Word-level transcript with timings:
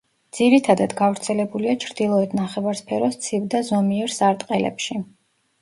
ძირითადად 0.35 0.95
გავრცელებულია 1.01 1.75
ჩრდილოეთ 1.83 2.35
ნახევარსფეროს 2.39 3.21
ცივ 3.27 3.47
და 3.55 3.63
ზომიერ 3.71 4.17
სარტყელებში. 4.19 4.99